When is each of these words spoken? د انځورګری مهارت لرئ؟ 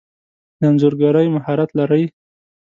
د 0.59 0.61
انځورګری 0.69 1.27
مهارت 1.35 1.69
لرئ؟ 1.79 2.03